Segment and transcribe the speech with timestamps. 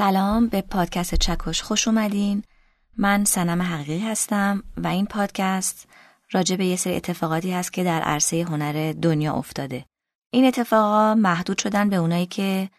[0.00, 2.42] سلام به پادکست چکش خوش اومدین.
[2.96, 5.88] من سنم حقیقی هستم و این پادکست
[6.30, 9.84] راجع به یه سری اتفاقاتی هست که در عرصه هنر دنیا افتاده.
[10.30, 12.70] این اتفاقا محدود شدن به اونایی که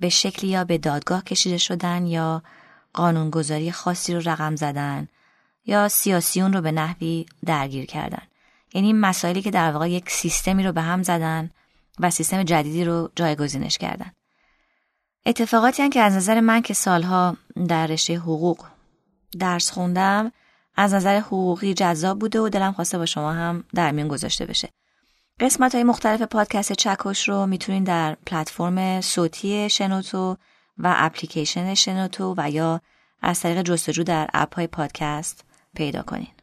[0.00, 2.42] به شکلی یا به دادگاه کشیده شدن یا
[2.92, 5.08] قانونگذاری خاصی رو رقم زدن
[5.66, 8.22] یا سیاسیون رو به نحوی درگیر کردن.
[8.74, 11.50] یعنی مسائلی که در واقع یک سیستمی رو به هم زدن
[12.00, 14.10] و سیستم جدیدی رو جایگزینش کردن.
[15.26, 17.36] اتفاقاتی هم که از نظر من که سالها
[17.68, 18.64] در رشته حقوق
[19.38, 20.32] درس خوندم
[20.76, 24.68] از نظر حقوقی جذاب بوده و دلم خواسته با شما هم در میون گذاشته بشه.
[25.40, 30.36] قسمت های مختلف پادکست چکش رو می‌تونین در پلتفرم صوتی شنوتو
[30.78, 32.80] و اپلیکیشن شنوتو و یا
[33.22, 35.44] از طریق جستجو در اپ های پادکست
[35.76, 36.35] پیدا کنین.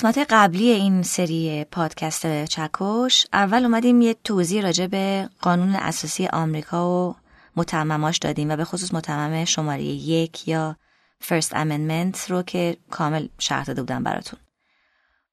[0.00, 6.90] قسمت قبلی این سری پادکست چکش اول اومدیم یه توضیح راجع به قانون اساسی آمریکا
[6.90, 7.16] و
[7.56, 10.76] متمماش دادیم و به خصوص متمم شماره یک یا
[11.22, 14.38] First Amendment رو که کامل شرح داده بودم براتون.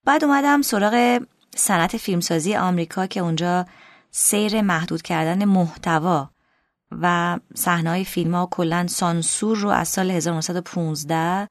[0.06, 1.20] بعد اومدم سراغ
[1.56, 3.66] صنعت فیلمسازی آمریکا که اونجا
[4.12, 6.30] سیر محدود کردن محتوا
[6.92, 11.48] و صحنه های فیلم ها کلا سانسور رو از سال 1915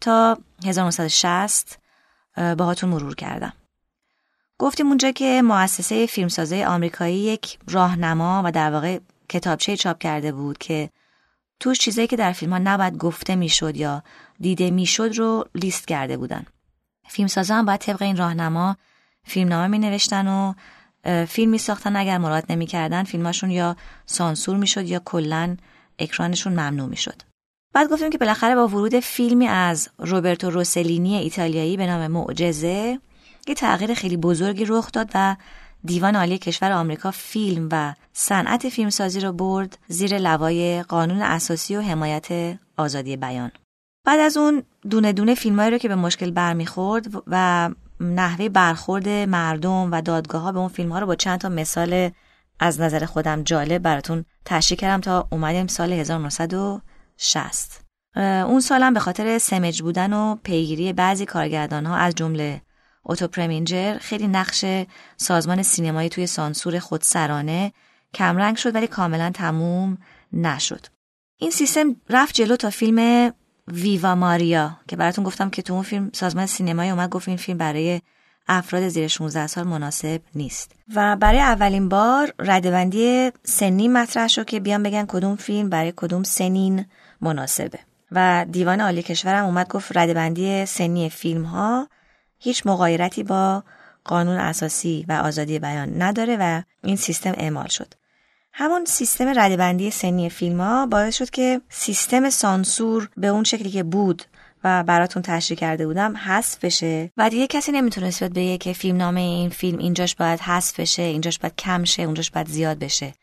[0.00, 1.81] تا 1960
[2.36, 3.52] باهاتون مرور کردم.
[4.58, 8.98] گفتیم اونجا که مؤسسه فیلمسازی آمریکایی یک راهنما و در واقع
[9.28, 10.90] کتابچه چاپ کرده بود که
[11.60, 14.02] توش چیزایی که در فیلم ها نباید گفته می‌شد یا
[14.40, 16.46] دیده می‌شد رو لیست کرده بودن.
[17.08, 18.76] فیلمسازا هم باید طبق این راهنما
[19.24, 20.54] فیلمنامه می نوشتن و
[21.24, 23.76] فیلم می ساختن اگر مراد نمی کردن فیلماشون یا
[24.06, 25.56] سانسور می شد یا کلا
[25.98, 27.22] اکرانشون ممنوع می شد.
[27.72, 32.98] بعد گفتیم که بالاخره با ورود فیلمی از روبرتو روسلینی ایتالیایی به نام معجزه
[33.46, 35.36] یه تغییر خیلی بزرگی رخ داد و
[35.84, 41.80] دیوان عالی کشور آمریکا فیلم و صنعت فیلمسازی رو برد زیر لوای قانون اساسی و
[41.80, 43.50] حمایت آزادی بیان.
[44.04, 49.92] بعد از اون دونه دونه فیلمایی رو که به مشکل برمیخورد و نحوه برخورد مردم
[49.92, 52.10] و دادگاه ها به اون فیلم ها رو با چند تا مثال
[52.60, 56.82] از نظر خودم جالب براتون تشریح کردم تا اومدیم سال 1900
[57.24, 57.80] 60
[58.16, 62.62] اون سالم به خاطر سمج بودن و پیگیری بعضی کارگردان ها از جمله
[63.02, 64.64] اوتو پرمینجر خیلی نقش
[65.16, 67.72] سازمان سینمایی توی سانسور خودسرانه
[68.14, 69.98] کمرنگ شد ولی کاملا تموم
[70.32, 70.86] نشد.
[71.36, 73.32] این سیستم رفت جلو تا فیلم
[73.68, 77.58] ویوا ماریا که براتون گفتم که تو اون فیلم سازمان سینمایی اومد گفت این فیلم
[77.58, 78.00] برای
[78.48, 80.72] افراد زیر 16 سال مناسب نیست.
[80.94, 86.22] و برای اولین بار ردبندی سنی مطرح شد که بیان بگن کدوم فیلم برای کدوم
[86.22, 86.84] سنین
[87.22, 87.78] مناسبه.
[88.12, 91.88] و دیوان عالی کشورم اومد گفت ردبندی سنی فیلم ها
[92.38, 93.62] هیچ مغایرتی با
[94.04, 97.94] قانون اساسی و آزادی بیان نداره و این سیستم اعمال شد.
[98.52, 103.82] همون سیستم ردبندی سنی فیلم ها باعث شد که سیستم سانسور به اون شکلی که
[103.82, 104.22] بود
[104.64, 107.10] و براتون تشریح کرده بودم حذف بشه.
[107.16, 111.02] و دیگه کسی نمی‌تونست بیاد بگه که فیلم نامه این فیلم اینجاش باید حذف بشه
[111.02, 113.14] اینجاش باید کم شه اونجاش باید زیاد بشه.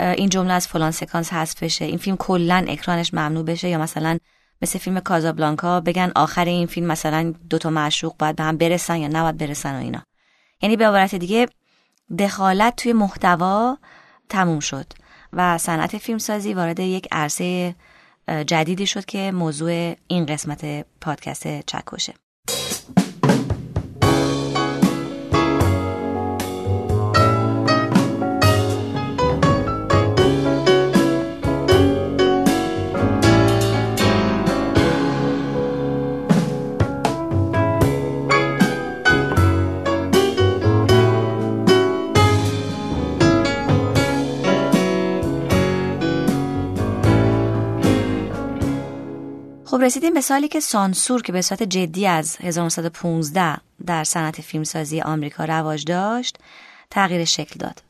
[0.00, 1.84] این جمله از فلان سکانس حذف بشه.
[1.84, 4.18] این فیلم کلا اکرانش ممنوع بشه یا مثلا
[4.62, 8.96] مثل فیلم کازابلانکا بگن آخر این فیلم مثلا دو تا معشوق باید به هم برسن
[8.96, 10.02] یا نباید برسن و اینا.
[10.62, 11.46] یعنی به عبارت دیگه
[12.18, 13.78] دخالت توی محتوا
[14.28, 14.86] تموم شد
[15.32, 17.74] و صنعت فیلمسازی وارد یک عرصه
[18.46, 22.14] جدیدی شد که موضوع این قسمت پادکست چکشه.
[49.76, 53.56] خب رسیدیم به سالی که سانسور که به صورت جدی از 1915
[53.86, 56.38] در صنعت فیلمسازی آمریکا رواج داشت
[56.90, 57.82] تغییر شکل داد.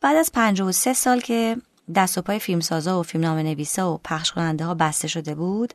[0.00, 1.56] بعد از 53 سال که
[1.94, 5.72] دست و پای فیلمسازا و فیلمنامه نویسا و پخش کننده ها بسته شده بود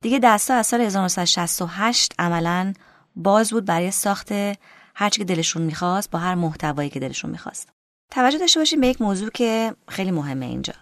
[0.00, 2.72] دیگه دستا از سال 1968 عملا
[3.16, 4.32] باز بود برای ساخت
[4.94, 7.68] هرچی که دلشون می‌خواست با هر محتوایی که دلشون می‌خواست.
[8.10, 10.74] توجه داشته باشیم به یک موضوع که خیلی مهمه اینجا.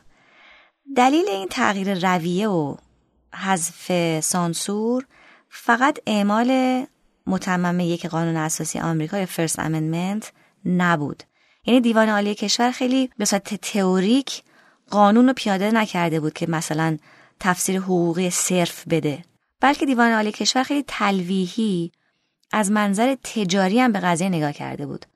[0.97, 2.77] دلیل این تغییر رویه و
[3.35, 5.07] حذف سانسور
[5.51, 6.87] فقط اعمال
[7.27, 10.33] متمم یک قانون اساسی آمریکا یا فرست امندمنت
[10.65, 11.23] نبود.
[11.65, 14.43] یعنی دیوان عالی کشور خیلی به صورت تئوریک
[14.91, 16.99] قانون رو پیاده نکرده بود که مثلا
[17.41, 19.25] تفسیر حقوقی صرف بده.
[19.61, 21.93] بلکه دیوان عالی کشور خیلی تلویحی
[22.53, 25.07] از منظر تجاری هم به قضیه نگاه کرده بود.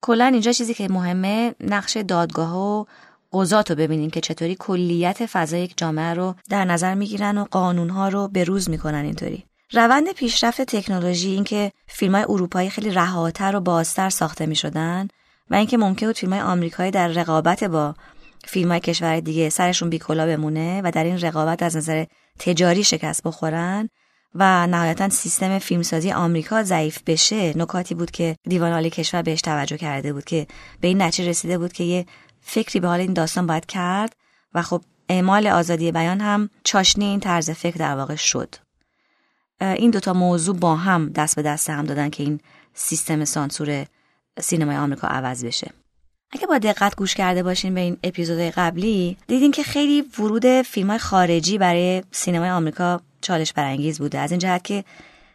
[0.00, 2.84] کلا اینجا چیزی که مهمه نقش دادگاه و
[3.32, 8.08] قضات رو ببینیم که چطوری کلیت فضای یک جامعه رو در نظر می‌گیرن و قانونها
[8.08, 9.44] رو به روز می‌کنن اینطوری.
[9.72, 15.08] روند پیشرفت تکنولوژی اینکه فیلم های اروپایی خیلی رهاتر و بازتر ساخته می شدن
[15.50, 17.94] و اینکه ممکن بود فیلم های آمریکایی در رقابت با
[18.44, 22.04] فیلم های کشور دیگه سرشون بیکلا بمونه و در این رقابت از نظر
[22.38, 23.88] تجاری شکست بخورن
[24.34, 27.58] و نهایتا سیستم فیلمسازی آمریکا ضعیف بشه.
[27.58, 30.46] نکاتی بود که دیوان عالی کشور بهش توجه کرده بود که
[30.80, 32.06] به این نتیجه رسیده بود که یه
[32.50, 34.16] فکری به حال این داستان باید کرد
[34.54, 38.54] و خب اعمال آزادی بیان هم چاشنی این طرز فکر در واقع شد.
[39.60, 42.40] این دوتا موضوع با هم دست به دست هم دادن که این
[42.74, 43.86] سیستم سانسور
[44.40, 45.70] سینمای آمریکا عوض بشه.
[46.32, 50.98] اگه با دقت گوش کرده باشین به این اپیزود قبلی دیدین که خیلی ورود فیلم
[50.98, 54.18] خارجی برای سینمای آمریکا چالش برانگیز بوده.
[54.18, 54.84] از این جهت که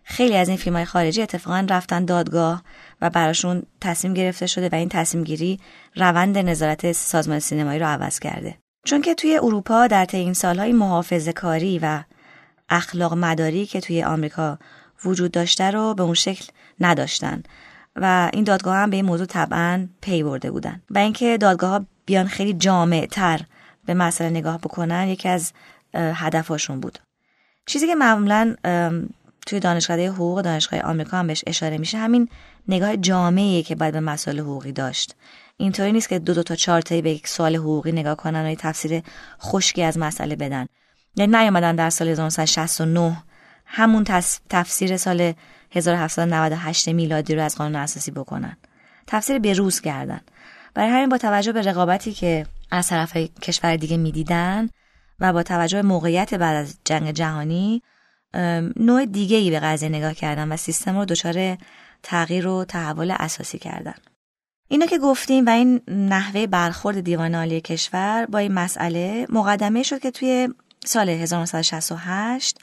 [0.04, 2.64] خیلی از این فیلم های خارجی اتفاقا رفتن دادگاه
[3.02, 5.60] و براشون تصمیم گرفته شده و این تصمیم گیری
[5.96, 8.58] روند نظارت سازمان سینمایی رو عوض کرده.
[8.86, 12.04] چون که توی اروپا در طی این سالهای محافظه کاری و
[12.70, 14.60] اخلاق مداری که توی آمریکا
[15.06, 16.46] وجود داشته رو به اون شکل
[16.80, 17.44] نداشتن
[17.96, 20.82] و این دادگاه هم به این موضوع طبعا پی برده بودن.
[20.90, 23.42] و اینکه دادگاه ها بیان خیلی جامع تر
[23.86, 25.54] به مسئله نگاه بکنن یکی از
[25.94, 27.00] هدفاشون بود.
[27.66, 28.56] چیزی که معمولا
[29.48, 32.30] توی دانشکده حقوق دانشگاه آمریکا هم بهش اشاره میشه همین
[32.68, 35.16] نگاه جامعیه که باید به مسائل حقوقی داشت.
[35.58, 38.50] اینطوری نیست که دو دو تا چهار تایی به یک سوال حقوقی نگاه کنن و
[38.50, 39.04] یه تفسیر
[39.42, 40.68] خشکی از مسئله بدن.
[41.16, 43.24] یعنی نیومدن در سال 1969
[43.66, 44.04] همون
[44.50, 45.34] تفسیر سال
[45.72, 48.58] 1798 میلادی رو از قانون اساسی بکنن.
[49.08, 50.22] تفسیر به روز کردن.
[50.74, 54.70] برای همین با توجه به رقابتی که از طرف کشور دیگه می‌دیدن
[55.20, 57.82] و با توجه به موقعیت بعد از جنگ جهانی
[58.76, 61.58] نوع دیگه ای به قضیه نگاه کردن و سیستم رو دچار
[62.06, 63.96] تغییر و تحول اساسی کردن
[64.68, 70.00] اینا که گفتیم و این نحوه برخورد دیوان عالی کشور با این مسئله مقدمه شد
[70.00, 70.50] که توی
[70.86, 72.60] سال 1968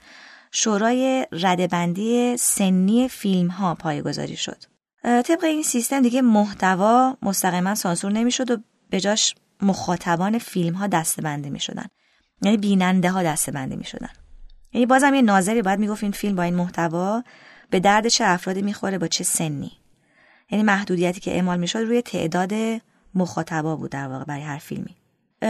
[0.51, 4.63] شورای ردبندی سنی فیلم ها پایگذاری شد.
[5.03, 8.57] طبق این سیستم دیگه محتوا مستقیما سانسور نمی‌شد و
[8.89, 11.85] به جاش مخاطبان فیلم ها دسته بندی می شدن.
[12.41, 14.09] یعنی بیننده ها دسته بندی می شدن.
[14.73, 17.23] یعنی بازم یه ناظری باید می‌گفت این فیلم با این محتوا
[17.73, 19.71] به درد چه افرادی می‌خوره با چه سنی.
[20.49, 22.53] یعنی محدودیتی که اعمال می‌شد روی تعداد
[23.15, 24.95] مخاطبا بود در واقع برای هر فیلمی.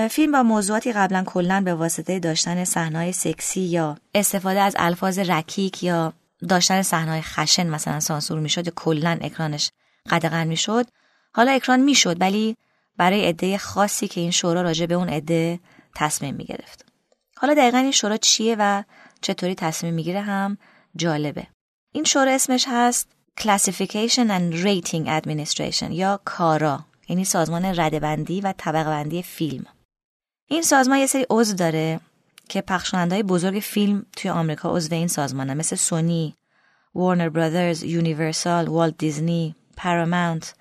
[0.10, 5.84] فیلم با موضوعاتی قبلا کلا به واسطه داشتن صحنه‌های سکسی یا استفاده از الفاظ رکیک
[5.84, 6.14] یا
[6.50, 9.72] داشتن صحنه‌های خشن مثلا سانسور می‌شد یا کلا اکرانش
[10.10, 10.88] قدغن می‌شد
[11.34, 12.58] حالا اکران می‌شد ولی
[12.98, 15.60] برای عده خاصی که این شورا راجع به اون عده
[15.96, 16.86] تصمیم می‌گرفت
[17.38, 18.84] حالا دقیقا این شورا چیه و
[19.22, 20.58] چطوری تصمیم می‌گیره هم
[20.96, 21.48] جالبه
[21.96, 23.08] این شورا اسمش هست
[23.40, 29.66] Classification and Rating Administration یا کارا یعنی سازمان ردبندی و طبقه بندی فیلم.
[30.48, 32.00] این سازمان یه سری عضو داره
[32.50, 36.36] که پخشانندهای بزرگ فیلم توی آمریکا عضو این سازمانه مثل سونی،
[36.96, 40.56] وارنر برادرز، یونیورسال، والت دیزنی، پاراماونت،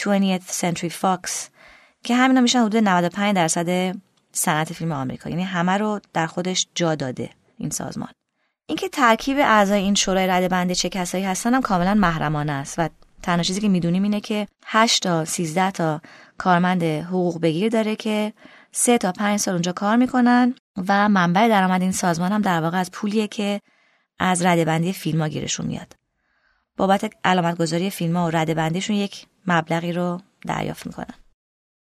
[0.00, 1.30] 20th Century Fox
[2.04, 3.96] که همینا میشن حدود 95 درصد
[4.32, 5.30] صنعت فیلم آمریکا.
[5.30, 8.08] یعنی همه رو در خودش جا داده این سازمان.
[8.66, 12.88] اینکه ترکیب اعضای این شورای رده بنده چه کسایی هستن هم کاملا محرمانه است و
[13.22, 16.00] تنها چیزی که می‌دونیم اینه که 8 تا 13 تا
[16.38, 18.32] کارمند حقوق بگیر داره که
[18.72, 20.54] سه تا پنج سال اونجا کار می‌کنن
[20.88, 23.60] و منبع درآمد این سازمان هم در واقع از پولیه که
[24.18, 25.96] از ردبندی فیلم ها گیرشون میاد.
[26.76, 31.23] بابت علامت گذاری فیلم ها و ردبندیشون یک مبلغی رو دریافت می‌کنن.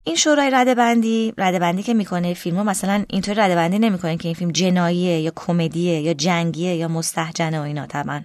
[0.04, 4.52] این شورای ردبندی ردبندی که می‌کنه فیلم ها مثلا اینطور ردبندی نمی‌کنه که این فیلم
[4.52, 8.24] جناییه یا کمدیه یا جنگیه یا مستحجنه و اینا طبعا.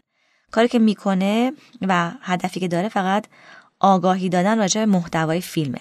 [0.50, 1.52] کاری که می‌کنه
[1.83, 3.26] و هدفی که داره فقط
[3.81, 5.81] آگاهی دادن راجع به محتوای فیلمه.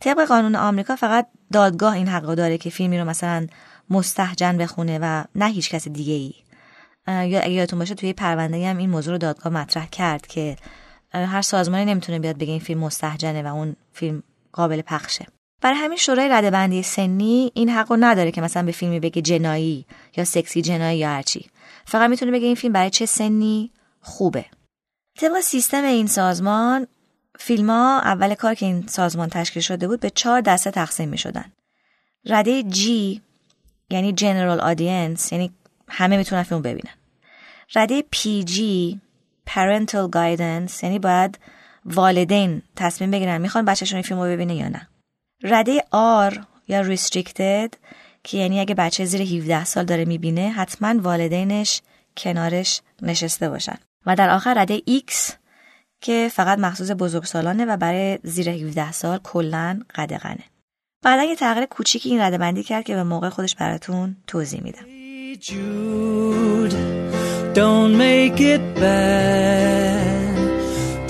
[0.00, 3.46] طبق قانون آمریکا فقط دادگاه این حق داره که فیلمی رو مثلا
[3.90, 6.34] مستحجن بخونه و نه هیچ کس دیگه ای
[7.08, 10.56] یا اگه یادتون باشه توی پرونده هم این موضوع رو دادگاه مطرح کرد که
[11.12, 14.22] هر سازمانی نمی‌تونه بیاد بگه این فیلم مستحجنه و اون فیلم
[14.52, 15.26] قابل پخشه
[15.60, 19.86] برای همین شورای ردبندی سنی این حق رو نداره که مثلا به فیلمی بگه جنایی
[20.16, 21.50] یا سکسی جنایی یا هرچی
[21.84, 24.44] فقط می‌تونه بگه این فیلم برای چه سنی خوبه
[25.18, 26.86] طبق سیستم این سازمان
[27.38, 31.18] فیلم ها اول کار که این سازمان تشکیل شده بود به چهار دسته تقسیم می
[31.18, 31.52] شدن.
[32.26, 32.78] رده G
[33.90, 35.52] یعنی General Audience یعنی
[35.88, 36.94] همه می‌تونن فیلم ببینن.
[37.74, 38.04] رده
[38.44, 39.00] جی
[39.48, 41.38] parental guidance یعنی باید
[41.84, 44.88] والدین تصمیم بگیرن می‌خوان بچهشون این فیلم رو ببینه یا نه.
[45.42, 45.84] رده
[46.30, 47.76] R یا restricted
[48.24, 51.82] که یعنی اگه بچه زیر 17 سال داره می‌بینه حتما والدینش
[52.16, 53.78] کنارش نشسته باشن.
[54.06, 55.32] و در آخر رده X
[56.00, 60.44] که فقط مخصوص بزرگسالانه و برای زیر 17 سال کلا قدغنه.
[61.02, 64.84] بعدا یه تغییر کوچیکی این رده بندی کرد که به موقع خودش براتون توضیح میدم
[67.54, 70.31] don't make it bad.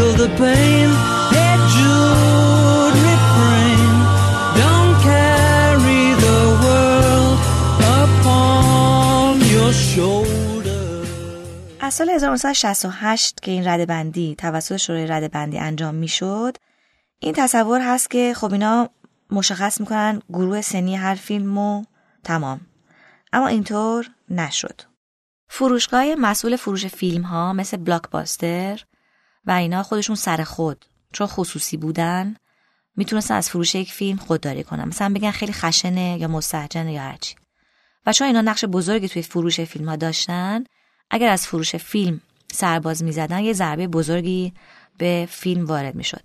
[0.00, 0.88] feel the pain,
[1.34, 3.92] hey Jude, refrain.
[4.60, 7.38] Don't carry the world
[8.00, 11.06] upon your shoulder.
[11.80, 16.56] از سال 1968 که این رده بندی توسط شورای رده بندی انجام می‌شد
[17.18, 18.90] این تصور هست که خب اینا
[19.30, 21.84] مشخص می‌کنن گروه سنی هر فیلم و
[22.24, 22.60] تمام
[23.32, 24.82] اما اینطور نشد
[25.48, 28.84] فروشگاه مسئول فروش فیلم ها مثل بلاکباستر
[29.44, 30.84] و اینا خودشون سر خود.
[31.12, 32.36] چون خصوصی بودن
[32.96, 34.88] می‌تونستن از فروش یک فیلم خودداری کنن.
[34.88, 37.34] مثلا بگن خیلی خشنه یا مستحجنه یا هرچی
[38.06, 40.64] و چون اینا نقش بزرگی توی فروش فیلم ها داشتن
[41.10, 42.20] اگر از فروش فیلم
[42.52, 44.52] سرباز می‌زدن یه ضربه بزرگی
[44.98, 46.22] به فیلم وارد می‌شد.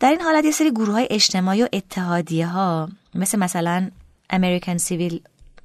[0.00, 3.90] در این حالت یه سری گروه های اجتماعی و اتحادیه ها مثل مثلا
[4.32, 5.14] American Civil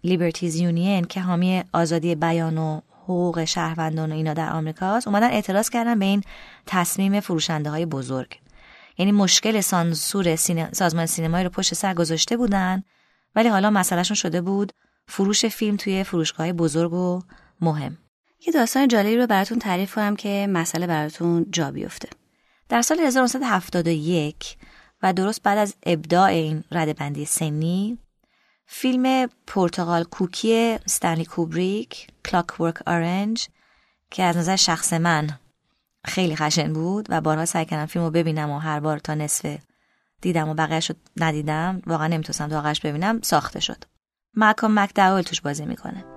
[0.08, 5.70] Liberties Union که حامی آزادی بیان و حقوق شهروندان و اینا در آمریکاست اومدن اعتراض
[5.70, 6.24] کردن به این
[6.66, 8.40] تصمیم فروشنده های بزرگ.
[8.98, 12.84] یعنی مشکل سانسور سینما، سازمان سینمایی رو پشت سر گذاشته بودن
[13.36, 14.74] ولی حالا مسئلهشون شده بود
[15.08, 17.22] فروش فیلم توی فروشگاه بزرگ و
[17.62, 17.98] مهم.
[18.48, 22.10] یه داستان جالبی رو براتون تعریف کنم که مسئله براتون جا بیفته.
[22.70, 24.58] در سال 1971
[25.04, 27.98] و درست بعد از ابداع این ردبندی سنی
[28.66, 33.48] فیلم پرتغال کوکی استنلی کوبریک کلاک ورک آرنج
[34.12, 35.30] که از نظر شخص من
[36.06, 39.58] خیلی خشن بود و بارها سعی کردم فیلم رو ببینم و هر بار تا نصف
[40.22, 43.84] دیدم و بقیهش رو ندیدم واقعا نمی‌تونستم تا ببینم ساخته شد.
[44.36, 46.15] مکام مکداول توش بازی می‌کنه.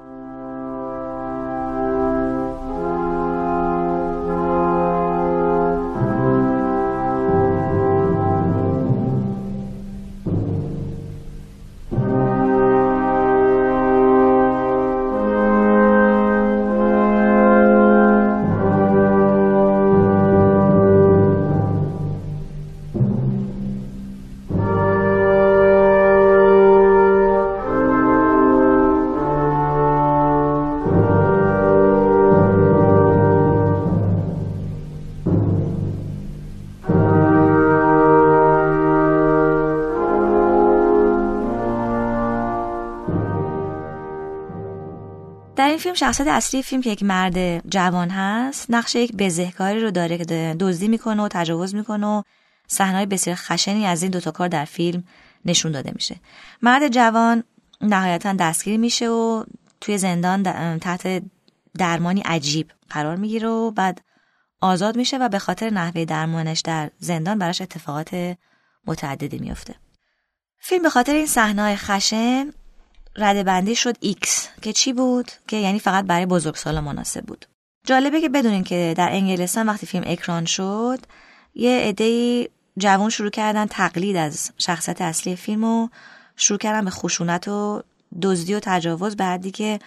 [45.88, 50.56] فیلم شخصیت اصلی فیلم که یک مرد جوان هست نقش یک بزهکاری رو داره که
[50.60, 52.22] دزدی می‌کنه و تجاوز می‌کنه و
[52.66, 55.04] صحنه‌های بسیار خشنی از این دوتا کار در فیلم
[55.44, 56.16] نشون داده میشه.
[56.62, 57.44] مرد جوان
[57.80, 59.44] نهایتا دستگیر میشه و
[59.80, 60.42] توی زندان
[60.78, 61.22] تحت
[61.78, 64.00] درمانی عجیب قرار می‌گیره و بعد
[64.60, 68.36] آزاد میشه و به خاطر نحوه درمانش در زندان براش اتفاقات
[68.86, 69.74] متعددی میفته
[70.58, 72.50] فیلم به خاطر این صحنه‌های خشن
[73.18, 74.28] رده بندی شد X
[74.62, 77.46] که چی بود؟ که یعنی فقط برای بزرگسالا مناسب بود.
[77.86, 80.98] جالبه که بدونین که در انگلستان وقتی فیلم اکران شد
[81.54, 82.48] یه عده
[82.78, 85.88] جوان شروع کردن تقلید از شخصیت اصلی فیلم و
[86.36, 87.82] شروع کردن به خشونت و
[88.22, 89.16] دزدی و تجاوز.
[89.16, 89.78] بعدی که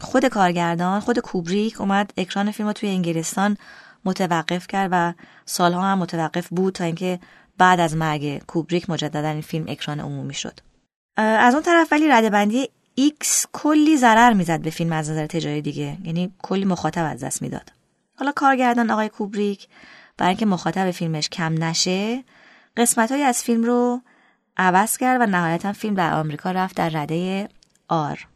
[0.00, 3.56] خود کارگردان خود کوبریک اومد اکران فیلم رو توی انگلستان
[4.04, 5.12] متوقف کرد و
[5.44, 7.18] سالها هم متوقف بود تا اینکه
[7.58, 10.60] بعد از مرگ کوبریک مجددا این فیلم اکران عمومی شد.
[11.16, 12.68] از اون طرف ولی ردبندی
[13.00, 15.98] X کلی ضرر می‌زد به فیلم از نظر تجاری دیگه.
[16.04, 17.72] یعنی کلی مخاطب از دست می‌داد.
[18.18, 19.68] حالا کارگردان آقای کوبریک
[20.16, 22.24] برای اینکه مخاطب فیلمش کم نشه
[22.76, 24.02] قسمت های از فیلم رو
[24.56, 27.48] عوض کرد و نهایتا فیلم در آمریکا رفت در رده
[27.88, 28.26] آر.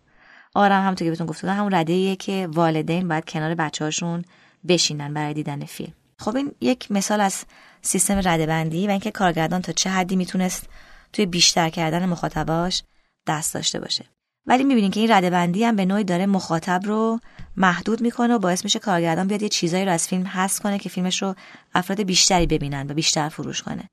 [0.54, 4.24] آرم هم تو که بهتون گفتم همون رده که والدین باید کنار بچه‌هاشون
[4.68, 5.92] بشینن برای دیدن فیلم.
[6.18, 7.44] خب این یک مثال از
[7.82, 10.68] سیستم رده بندی و اینکه کارگردان تا چه حدی می‌تونست
[11.12, 12.82] توی بیشتر کردن مخاطباش
[13.26, 14.04] دست داشته باشه.
[14.46, 17.20] ولی می‌بینین که این رده بندی هم به نوعی داره مخاطب رو
[17.56, 20.88] محدود می‌کنه و باعث میشه کارگردان بیاد یه چیزایی رو از فیلم حذف کنه که
[20.88, 21.34] فیلمش رو
[21.74, 23.90] افراد بیشتری ببینن و بیشتر فروش کنه.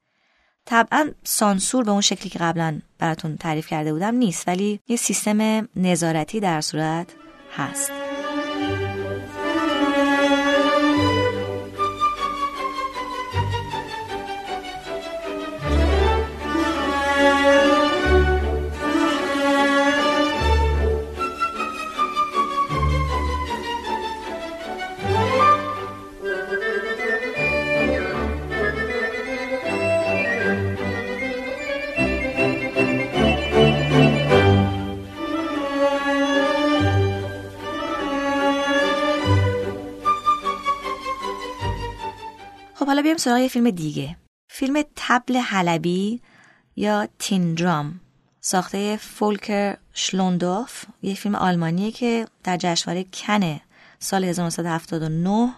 [0.66, 5.68] طبعا سانسور به اون شکلی که قبلا براتون تعریف کرده بودم نیست ولی یه سیستم
[5.76, 7.08] نظارتی در صورت
[7.58, 8.07] هست.
[42.88, 44.18] حالا بیایم سراغ یه فیلم دیگه.
[44.50, 46.22] فیلم تبل حلبی
[46.76, 48.00] یا تیندرام
[48.42, 53.60] ساخته فولکر شلوندوف یه فیلم آلمانیه که در جشنواره کن
[54.00, 55.54] سال 1979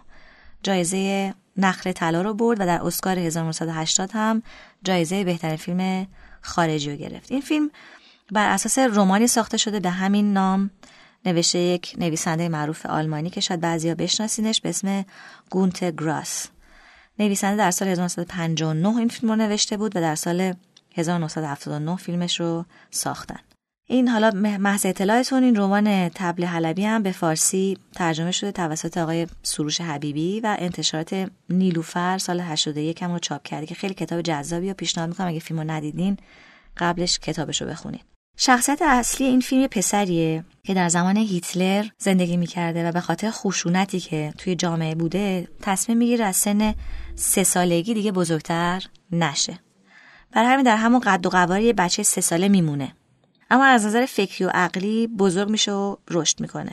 [0.64, 4.44] جایزه نخل طلا رو برد و در اسکار 1980 هم
[4.84, 6.08] جایزه بهترین فیلم
[6.42, 7.32] خارجی رو گرفت.
[7.32, 7.72] این فیلم
[8.32, 10.70] بر اساس رومانی ساخته شده به همین نام.
[11.26, 15.06] نوشته یک نویسنده معروف آلمانی که شاید بعضیا بشناسینش به اسم
[15.50, 16.48] گونت گراس.
[17.20, 20.54] نویسنده در سال 1959 این فیلم رو نوشته بود و در سال
[20.96, 23.39] 1979 فیلمش رو ساختن.
[23.91, 29.28] این حالا محض اطلاعتون این رمان تبل حلبی هم به فارسی ترجمه شده توسط آقای
[29.43, 34.70] سروش حبیبی و انتشارات نیلوفر سال 81 هم رو چاپ کرده که خیلی کتاب جذابی
[34.70, 36.17] و پیشنهاد می‌کنم اگه فیلم رو ندیدین
[36.78, 38.02] قبلش کتابش رو بخونین.
[38.41, 43.99] شخصیت اصلی این فیلم پسریه که در زمان هیتلر زندگی می‌کرده و به خاطر خشونتی
[43.99, 46.75] که توی جامعه بوده تصمیم می‌گیره از سن
[47.15, 49.60] سه سالگی دیگه بزرگتر نشه.
[50.32, 52.95] برای همین در همون قد و قواری یه بچه سه ساله میمونه.
[53.49, 56.71] اما از نظر فکری و عقلی بزرگ میشه و رشد می‌کنه.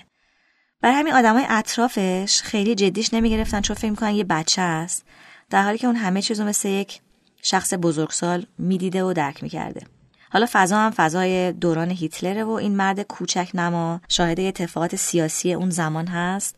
[0.81, 5.05] برای همین آدمای اطرافش خیلی جدیش نمی‌گرفتن چون فکر می‌کنن یه بچه است
[5.51, 7.01] در حالی که اون همه چیزو مثل یک
[7.43, 9.87] شخص بزرگسال می‌دیده و درک می‌کرده.
[10.37, 15.71] حالا فضا هم فضای دوران هیتلره و این مرد کوچک نما شاهد اتفاقات سیاسی اون
[15.71, 16.57] زمان هست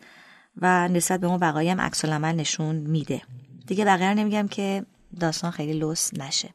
[0.56, 3.22] و نسبت به اون وقایع هم عکس نشون میده.
[3.66, 4.84] دیگه بقیه نمیگم که
[5.20, 6.48] داستان خیلی لوس نشه.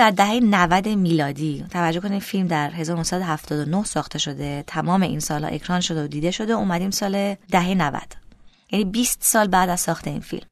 [0.00, 1.64] در دهه 90 میلادی.
[1.70, 4.64] توجه کنید فیلم در 1979 ساخته شده.
[4.66, 6.52] تمام این سالها اکران شده و دیده شده.
[6.52, 8.02] اومدیم سال دهه 90
[8.72, 10.46] یعنی 20 سال بعد از ساخت این فیلم.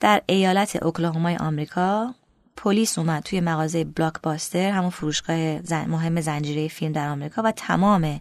[0.00, 2.14] در ایالت اوکلاهومای آمریکا
[2.56, 5.36] پلیس اومد توی مغازه بلاک باستر همون فروشگاه
[5.86, 8.20] مهم زنجیره فیلم در آمریکا و تمام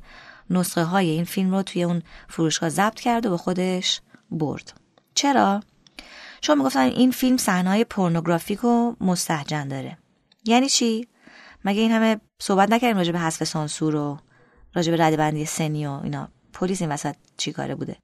[0.50, 4.02] نسخه های این فیلم رو توی اون فروشگاه ضبط کرد و به خودش
[4.32, 4.74] برد.
[5.16, 5.64] چرا؟
[6.42, 9.98] چون می‌گفتن این فیلم صحنه‌های پورنوگرافیک و مستحجن داره.
[10.44, 11.08] یعنی چی؟
[11.66, 14.20] مگه این همه صحبت نکردیم راجع به حذف سانسور و
[14.76, 17.98] راجع به ردبندی سنی و اینا؟ پلیس این وسط چی کاره بوده؟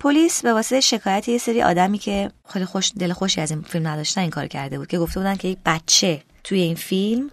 [0.00, 3.88] پلیس به واسطه شکایت یه سری آدمی که خیلی خوش دل خوشی از این فیلم
[3.88, 7.30] نداشتن این کار کرده بود که گفته بودن که یک بچه توی این فیلم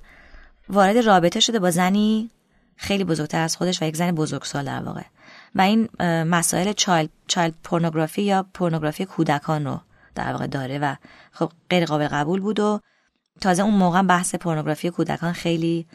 [0.70, 2.30] وارد رابطه شده با زنی
[2.76, 5.04] خیلی بزرگتر از خودش و یک زن بزرگسال در واقع.
[5.56, 5.90] و این
[6.24, 9.82] مسائل چایلد, چایلد پورنوگرافی یا پورنوگرافی کودکان رو
[10.16, 10.96] در واقع داره و
[11.32, 12.80] خب غیر قابل قبول بود و
[13.42, 15.86] تازه اون موقع بحث پورنوگرافی کودکان خیلی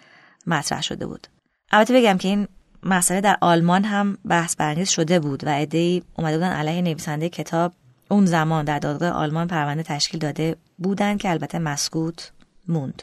[0.47, 1.27] مطرح شده بود.
[1.71, 2.49] البته بگم که این
[2.83, 7.73] مسئله در آلمان هم بحث برانگیز شده بود و عدهای اومده بودن علیه نویسنده کتاب
[8.11, 12.33] اون زمان در دادگاه آلمان پرونده تشکیل داده بودن که البته مسکوت
[12.69, 13.03] موند.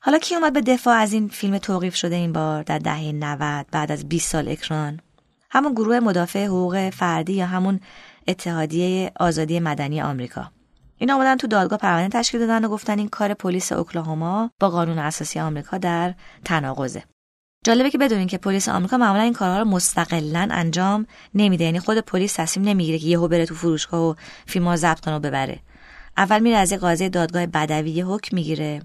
[0.00, 3.66] حالا کی اومد به دفاع از این فیلم توقیف شده این بار در دهه 90
[3.70, 5.00] بعد از 20 سال اکران؟
[5.50, 7.80] همون گروه مدافع حقوق فردی یا همون
[8.28, 10.50] اتحادیه آزادی مدنی آمریکا.
[10.98, 14.98] اینا آمدن تو دادگاه پرونده تشکیل دادن و گفتن این کار پلیس اوکلاهوما با قانون
[14.98, 17.02] اساسی آمریکا در تناقضه.
[17.64, 21.64] جالبه که بدونین که پلیس آمریکا معمولا این کارها رو مستقلا انجام نمیده.
[21.64, 24.14] یعنی خود پلیس تصمیم نمی‌گیره که یهو بره تو فروشگاه و
[24.46, 25.58] فیلم‌ها ضبط کنه و ببره.
[26.16, 28.82] اول میره از قاضی دادگاه بدوی حکم می‌گیره.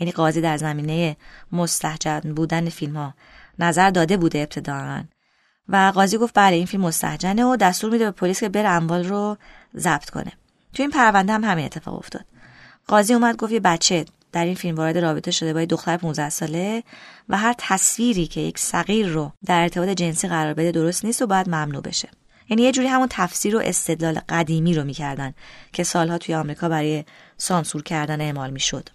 [0.00, 1.16] یعنی قاضی در زمینه
[1.52, 3.14] مستحجن بودن فیلم ها.
[3.58, 5.04] نظر داده بوده ابتداعا
[5.68, 9.04] و قاضی گفت بله این فیلم مستحجنه و دستور میده به پلیس که بره اموال
[9.04, 9.36] رو
[9.76, 10.32] ضبط کنه.
[10.76, 12.24] تو این پرونده هم همین اتفاق افتاد.
[12.86, 16.82] قاضی اومد گفت یه بچه در این فیلم وارد رابطه شده با دختر 15 ساله
[17.28, 21.26] و هر تصویری که یک صغیر رو در ارتباط جنسی قرار بده درست نیست و
[21.26, 22.08] باید ممنوع بشه.
[22.48, 25.34] یعنی یه جوری همون تفسیر و استدلال قدیمی رو می‌کردن
[25.72, 27.04] که سالها توی آمریکا برای
[27.36, 28.88] سانسور کردن اعمال می‌شد.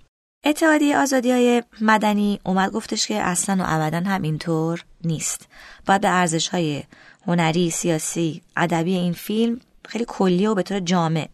[0.46, 5.48] اتحادیه آزادی های مدنی اومد گفتش که اصلا و ابدا هم اینطور نیست.
[5.86, 6.84] باید به ارزش های
[7.28, 11.30] هنری سیاسی ادبی این فیلم خیلی کلی و به طور جامع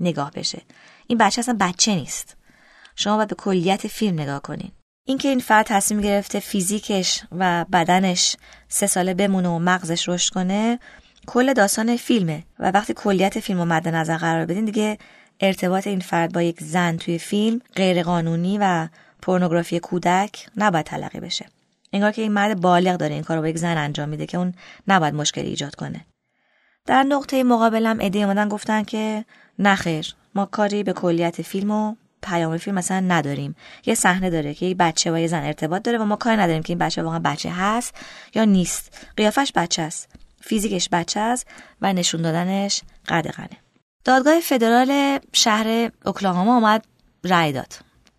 [0.00, 0.62] نگاه بشه.
[1.06, 2.36] این بچه اصلا بچه نیست.
[2.96, 4.70] شما باید به کلیت فیلم نگاه کنین.
[5.04, 8.36] اینکه این فرد تصمیم گرفته فیزیکش و بدنش
[8.68, 10.78] سه ساله بمونه و مغزش رشد کنه
[11.26, 12.44] کل داستان فیلمه.
[12.58, 14.98] و وقتی کلیت فیلم رو مد نظر قرار بدین دیگه
[15.40, 18.88] ارتباط این فرد با یک زن توی فیلم غیرقانونی و
[19.22, 21.46] پورنوگرافی کودک نباید تلقی بشه.
[21.92, 24.38] انگار که این مرد بالغ داره این کار رو با یک زن انجام میده که
[24.38, 24.54] اون
[24.88, 26.06] نباید مشکلی ایجاد کنه.
[26.86, 29.24] در نقطه مقابلم ایده اومدن گفتن که
[29.60, 33.56] نخیر ما کاری به کلیت فیلم و پیام فیلم مثلا نداریم.
[33.86, 36.62] یه صحنه داره که یه بچه با یه زن ارتباط داره و ما کاری نداریم
[36.62, 37.94] که این بچه واقعا بچه هست
[38.34, 39.06] یا نیست.
[39.16, 40.08] قیافش بچه است.
[40.40, 41.46] فیزیکش بچه است
[41.80, 43.56] و نشون دادنش قدغنه
[44.04, 46.84] دادگاه فدرال شهر اوکلاهاما آمد
[47.24, 47.72] رأی داد.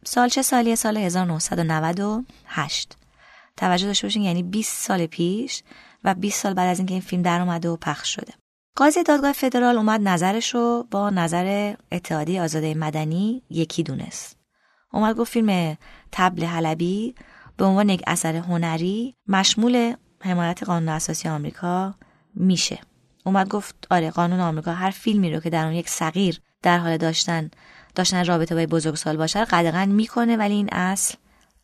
[0.06, 2.98] سال چه سالیه؟ سال 1998
[3.58, 5.64] توجه داشته باشین یعنی 20 سال پیش
[6.04, 8.34] و 20 سال بعد از اینکه این فیلم در اومده و پخش شده.
[8.76, 14.38] قاضی دادگاه فدرال اومد نظرش رو با نظر اتحادیه آزاده مدنی یکی دونست.
[14.94, 15.78] اومد گفت فیلم
[16.12, 17.16] تبل حلبی
[17.58, 21.96] به عنوان یک اثر هنری مشمول حمایت قانون اساسی آمریکا
[22.36, 22.80] میشه.
[23.26, 26.98] اومد گفت آره قانون آمریکا هر فیلمی رو که در اون یک صغیر در حال
[26.98, 27.52] داشتن
[27.96, 31.16] داشتن رابطه با بزرگسال باشه قدغن می‌کنه ولی این اصل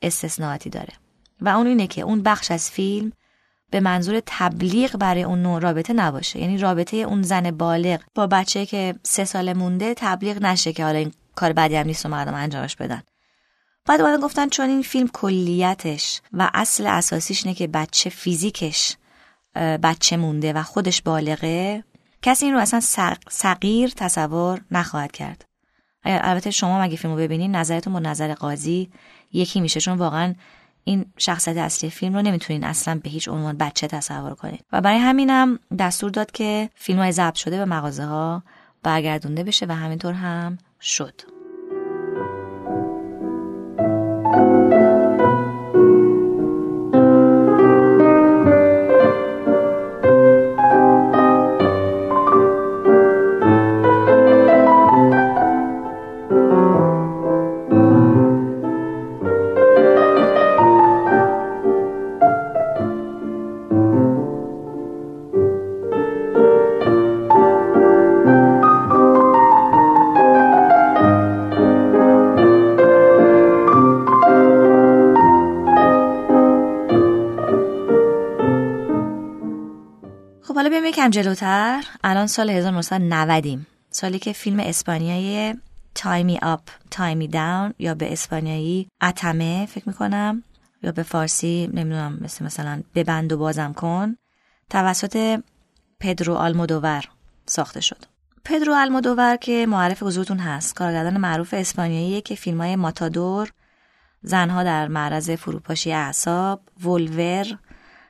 [0.01, 0.93] استثناءاتی داره.
[1.41, 3.11] و اون اینه که اون بخش از فیلم
[3.71, 6.39] به منظور تبلیغ برای اون نوع رابطه نباشه.
[6.39, 10.97] یعنی رابطه اون زن بالغ با بچه که سه ساله مونده تبلیغ نشه که حالا
[10.97, 13.01] این کار بدی هم نیست و مردم انجامش بدن.
[13.85, 18.95] بعد اومدن گفتن چون این فیلم کلیتش و اصل اساسیش نه که بچه فیزیکش
[19.55, 21.83] بچه مونده و خودش بالغه
[22.21, 22.79] کسی این رو اصلا
[23.29, 25.45] صغیر تصور نخواهد کرد.
[26.03, 28.89] البته شما مگه فیلمو ببینین؟ نظرتون با نظر قاضی
[29.31, 29.79] یکی میشه.
[29.79, 30.35] چون واقعا
[30.87, 34.99] این شخصیت اصلی فیلم رو نمی‌تونین اصلا به هیچ عنوان بچه تصور کنید و برای
[34.99, 38.43] همینم دستور داد که فیلم های ضبط شده به مغازه ها
[38.83, 41.36] برگردونده بشه و همینطور هم شد.
[81.07, 81.83] یکم جلوتر.
[82.03, 85.53] الان سال 1990 سالی که فیلم اسپانیایی
[85.95, 90.43] تایمی آپ تایمی داون یا به اسپانیایی اتمه فکر می‌کنم
[90.83, 94.15] یا به فارسی نمی‌دونم مثل مثلا ببند و بازم کن.
[94.69, 95.43] توسط
[95.99, 97.03] پدرو آلمودوور
[97.45, 98.05] ساخته شد.
[98.45, 103.51] پدرو آلمودوور که معرف حضورتون هست کارگردان معروف اسپانیایی که فیلم های ماتادور
[104.21, 107.57] زنها در معرض فروپاشی اعصاب ولور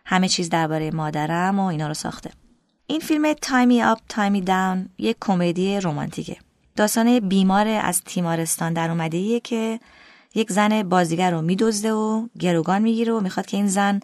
[0.05, 2.31] همه چیز درباره مادرم و اینا رو ساخته.
[2.89, 6.37] این فیلم Tie Me Up Tie Me Down یک کمدی رمانتیکه.
[6.75, 9.79] داستان بیمار از تیمارستان در اومده که
[10.35, 13.99] یک زن بازیگر رو میدزده و گروگان می‌گیره و می‌خواد که این زن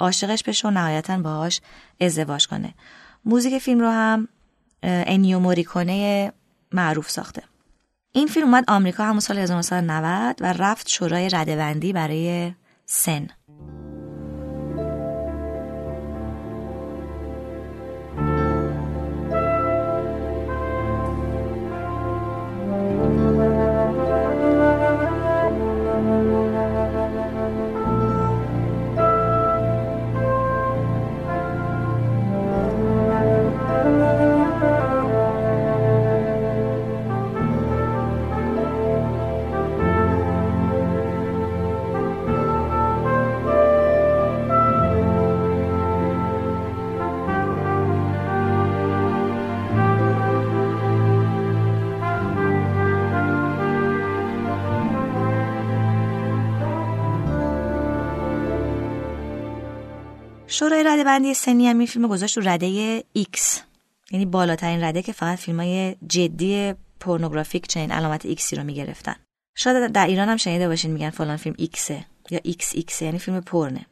[0.00, 1.60] عاشقش بشه و نهایتا باهاش
[2.00, 2.74] ازدواج کنه.
[3.24, 4.28] موزیک فیلم رو هم
[4.82, 6.32] انیو موریکونه
[6.72, 7.42] معروف ساخته.
[8.12, 12.52] این فیلم اومد آمریکا همون سال 1990 و رفت شورای ردبندی برای
[12.86, 13.28] سن.
[60.58, 63.40] شورای رده بندی سنی هم این فیلم گذاشت رو رده X
[64.10, 69.14] یعنی بالاترین رده که فقط فیلم های جدی پورنوگرافیک چنین علامت X ی رو می‌گرفتن.
[69.54, 73.40] شاید در ایران هم شنیده باشین میگن فلان فیلم ایکسه یا ایکس ایکس یعنی فیلم
[73.40, 73.86] پورنه.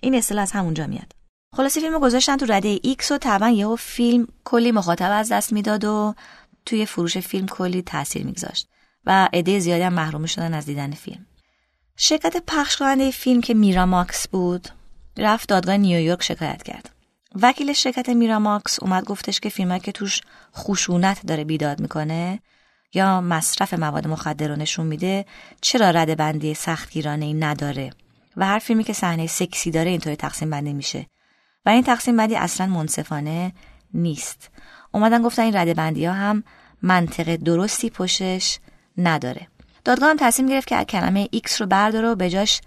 [0.00, 1.12] این اصطلاح از همونجا میاد.
[1.56, 5.84] خلاصه فیلم گذاشتن تو رده X و طبعا یهو فیلم کلی مخاطب از دست می‌داد
[5.84, 6.14] و
[6.66, 8.68] توی فروش فیلم کلی تاثیر میگذاشت
[9.06, 11.26] و عده زیادی هم محروم شدن از دیدن فیلم.
[11.96, 14.68] شرکت پخش کننده فیلم که میراماکس بود
[15.18, 16.90] رفت دادگاه نیویورک شکایت کرد.
[17.42, 20.20] وکیل شرکت میراماکس اومد گفتش که فیلمایی که توش
[20.56, 22.40] خشونت داره بیداد می‌کنه
[22.94, 25.24] یا مصرف مواد مخدر رو نشون میده
[25.60, 27.90] چرا رد بندی سختگیرانه ای نداره؟
[28.36, 31.06] و هر فیلمی که صحنه سکسی داره اینطوری تقسیم بندی میشه.
[31.66, 33.52] و این تقسیم بندی اصلا منصفانه
[33.94, 34.50] نیست.
[34.92, 36.44] اومدن گفتن این رد بندی ها هم
[36.82, 38.58] منطق درستی پشتش
[38.98, 39.48] نداره.
[39.84, 42.60] دادگاه هم تصمیم گرفت که کلمه X رو برداره و به جاش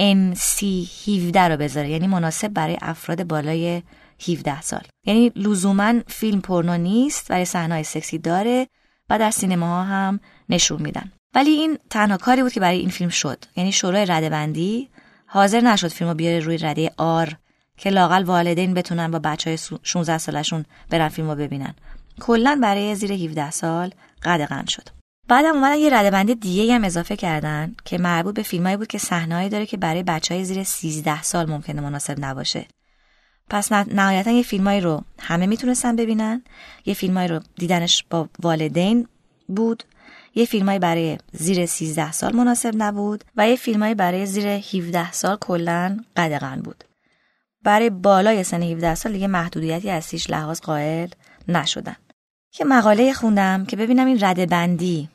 [0.00, 1.90] MC17 رو بذاره.
[1.90, 3.82] یعنی مناسب برای افراد بالای
[4.28, 4.82] 17 سال.
[5.04, 8.68] یعنی لزوما فیلم پرنو نیست برای صحنه‌های سکسی داره
[9.10, 11.12] و در سینما ها هم نشون میدن.
[11.34, 13.44] ولی این تنها کاری بود که برای این فیلم شد.
[13.56, 14.88] یعنی شورای ردبندی
[15.26, 17.36] حاضر نشد فیلمو بیاره روی رده آر
[17.76, 21.74] که لاقل والدین بتونن با بچهای 16 سالشون برن فیلم رو ببینن.
[22.20, 23.90] کلا برای زیر 17 سال
[24.22, 24.95] قدغن شد.
[25.28, 28.98] بعدم اومدن یه رده بندی دیگه هم اضافه کردن که مربوط به فیلمایی بود که
[28.98, 32.66] صحنه‌ای داره که برای بچه های زیر 13 سال ممکنه مناسب نباشه.
[33.50, 36.42] پس نهایتا یه فیلمایی رو همه می‌تونستن ببینن.
[36.86, 39.08] یه فیلمایی رو دیدنش با والدین
[39.48, 39.82] بود.
[40.34, 45.36] یه فیلمایی برای زیر 13 سال مناسب نبود و یه فیلمایی برای زیر 17 سال
[45.36, 46.84] کلا قدغن بود.
[47.64, 51.08] برای بالای سن 17 سال دیگه محدودیتی از لحاظ قائل
[51.48, 51.96] نشدن.
[52.60, 55.08] یه مقاله خوندم که ببینم این رده بندی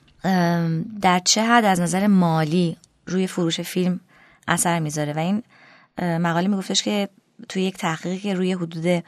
[1.01, 3.99] در چه حد از نظر مالی روی فروش فیلم
[4.47, 5.43] اثر می‌ذاره؟ و این
[5.99, 7.09] مقاله میگفتش که
[7.49, 9.03] توی یک تحقیقی که روی حدود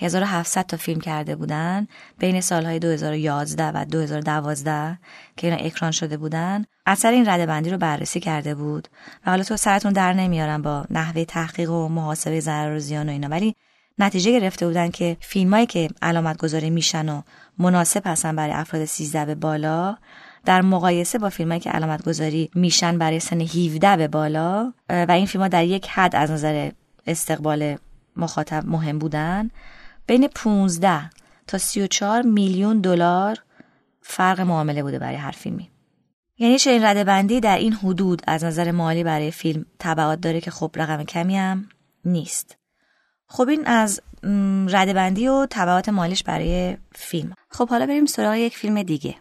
[0.00, 1.86] 1700 تا فیلم کرده بودن
[2.18, 4.98] بین سالهای 2011 و 2012
[5.36, 8.88] که اینا اکران شده بودن اثر این رده بندی رو بررسی کرده بود.
[9.26, 13.12] و حالا تو سرتون در نمیارم با نحوه تحقیق و محاسبه ضرر و زیان و
[13.12, 13.56] اینا ولی
[13.98, 17.22] نتیجه گرفته بودن که فیلمایی که علامت گذاری میشن و
[17.58, 19.96] مناسب هستن برای افراد 13 به بالا
[20.44, 25.26] در مقایسه با فیلمایی که علامت گذاری میشن برای سن 17 به بالا و این
[25.26, 26.70] فیلم ها در یک حد از نظر
[27.06, 27.76] استقبال
[28.16, 29.50] مخاطب مهم بودن.
[30.06, 31.10] بین 15
[31.46, 33.38] تا 34 میلیون دلار
[34.02, 35.70] فرق معامله بوده برای هر فیلمی.
[36.38, 40.50] یعنی چنین رده بندی در این حدود از نظر مالی برای فیلم تبعات داره که
[40.50, 41.68] خب رقم کمی هم
[42.04, 42.56] نیست.
[43.26, 44.00] خب این از
[44.68, 47.34] رده بندی و تبعات مالیش برای فیلم.
[47.48, 49.14] خب حالا بریم سراغ یک فیلم دیگه.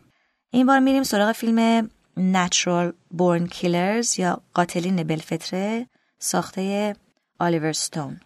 [0.51, 5.87] این بار میریم سراغ فیلم Natural Born Killers یا قاتلین بلفتره
[6.19, 6.95] ساخته
[7.39, 8.19] آلیور ستون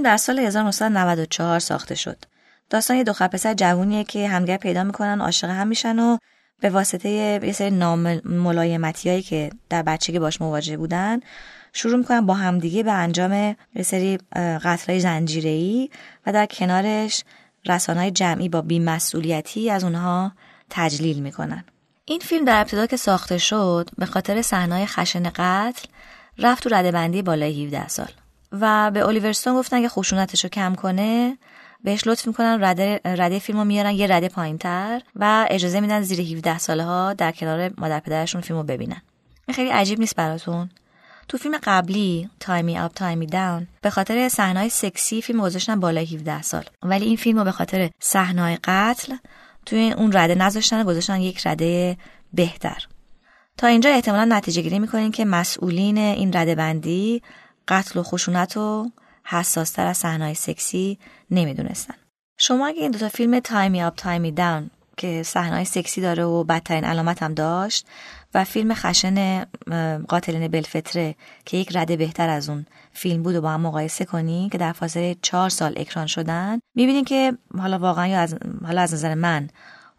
[0.00, 2.16] فیلم در سال 1994 ساخته شد.
[2.70, 6.18] داستان یه دو پسر جوونیه که همگر پیدا می‌کنن عاشق هم میشن و
[6.60, 11.20] به واسطه یه سری ناملایمتی که در بچگی باش مواجه بودن
[11.72, 13.32] شروع می‌کنن با همدیگه به انجام
[13.74, 15.90] یه سری قتلای زنجیره‌ای
[16.26, 17.24] و در کنارش
[17.66, 20.32] رسانهای جمعی با بیمسئولیتی از اونها
[20.70, 21.64] تجلیل می‌کنن.
[22.04, 25.88] این فیلم در ابتدا که ساخته شد به خاطر صحنه‌های خشن قتل
[26.38, 28.10] رفت تو رده بندی بالای 17 سال.
[28.52, 31.38] و به الیورستون گفتن که خشونتش رو کم کنه.
[31.84, 36.02] بهش لطف می‌کنن رده, رده فیلم رو میارن یه رده پایین تر و اجازه میدن
[36.02, 39.02] زیر 17 ساله ها در کنار مادر پدرشون فیلم رو ببینن.
[39.48, 40.70] این خیلی عجیب نیست براتون.
[41.28, 46.42] تو فیلم قبلی تایمی آپ تایمی داون به خاطر صحنه‌های سکسی فیلم گذاشتن بالای 17
[46.42, 46.64] سال.
[46.82, 49.16] ولی این فیلم رو به خاطر صحنه‌های قتل
[49.66, 51.96] توی اون رده نذاشتن گذاشتن یک رده
[52.32, 52.86] بهتر.
[53.56, 57.22] تا اینجا احتمالا نتیجه گیری می‌کنین که مسئولین این رده بندی
[57.70, 58.90] قتل و خشونت رو
[59.24, 60.98] حساستر از صحنه‌های سکسی
[61.30, 61.94] نمی‌دونستن.
[62.38, 66.84] شما اگه این دوتا فیلم تایمی آپ تایمی داون که صحنه‌های سکسی داره و بدترین
[66.84, 67.86] علامت هم داشت
[68.34, 69.44] و فیلم خشن
[70.08, 74.48] قاتلین بلفتره که یک رده بهتر از اون فیلم بود و با هم مقایسه کنی
[74.52, 78.94] که در فاصله چهار سال اکران شدن می‌بینین که حالا واقعا یا از حالا از
[78.94, 79.48] نظر من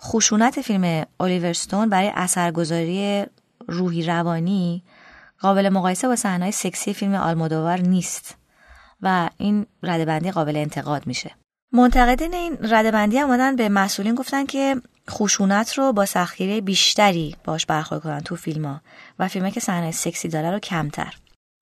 [0.02, 3.26] خشونت فیلم الیورستون برای اثرگذاری
[3.68, 4.84] روحی روانی
[5.42, 8.38] قابل مقایسه با صحنه‌های سکسی فیلم آلمودوار نیست
[9.02, 11.32] و این ردبندی قابل انتقاد میشه.
[11.74, 14.76] منتقدین این ردبندی آمدن به مسئولین گفتن که
[15.10, 18.82] خشونت رو با سختگیری بیشتری باش برخورد کنن تو فیلم ها
[19.20, 21.14] و فیلم که صحنه سکسی داره رو کمتر.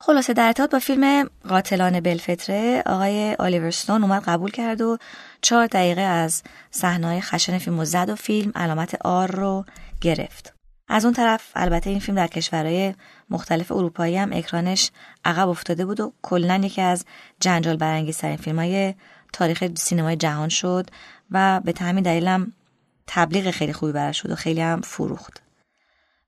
[0.01, 4.97] خلاصه در ارتباط با فیلم قاتلان بلفتره آقای آلیورستون اومد قبول کرد و
[5.41, 9.65] چهار دقیقه از صحنه‌های خشن فیلم و زد و فیلم علامت آر رو
[10.01, 10.58] گرفت.
[10.89, 12.93] از اون طرف البته این فیلم در کشورهای
[13.29, 14.91] مختلف اروپایی هم اکرانش
[15.25, 17.05] عقب افتاده بود و کلا یکی از
[17.39, 18.93] جنجال برانگیزترین فیلم های
[19.33, 20.89] تاریخ سینمای جهان شد
[21.31, 22.53] و به همین دلیلم
[23.07, 25.41] تبلیغ خیلی خوبی براش شد و خیلی هم فروخت.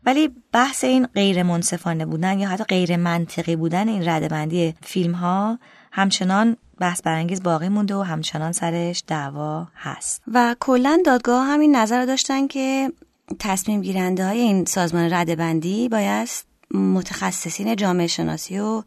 [0.05, 5.59] ولی بحث این غیر منصفانه بودن یا حتی غیر منطقی بودن این ردبندی فیلم ها
[5.91, 10.21] همچنان بحث برانگیز باقی مونده و همچنان سرش دعوا هست.
[10.33, 12.91] و کلا دادگاه همین نظر داشتن که
[13.39, 16.29] تصمیم گیرنده های این سازمان ردبندی باید
[16.73, 18.83] متخصصین جامعه شناسی و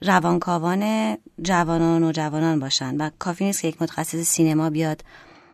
[0.00, 5.04] روانکاوان جوانان و جوانان باشن و کافی نیست که یک متخصص سینما بیاد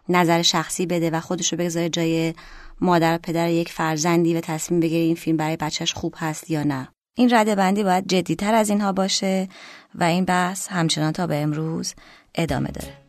[0.08, 2.34] نظر شخصی بده و خودشو بگذاره جای
[2.80, 6.62] مادر و پدر یک فرزندی و تصمیم بگیره این فیلم برای بچهش خوب هست یا
[6.62, 6.88] نه.
[7.14, 9.48] این رده بندی باید جدیتر از اینها باشه
[9.94, 11.94] و این بحث همچنان تا به امروز
[12.34, 12.99] ادامه داره.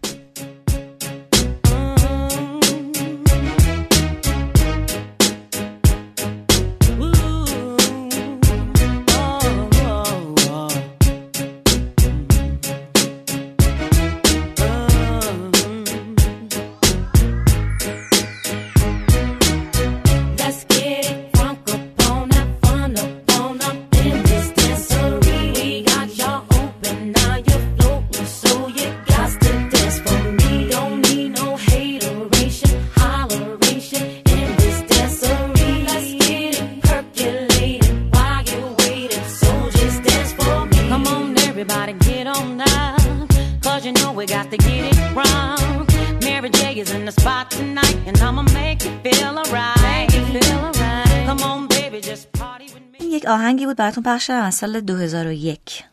[53.82, 55.84] براتون پخش از سال 2001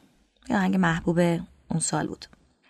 [0.49, 1.19] یه آهنگ محبوب
[1.71, 2.27] اون سال بود.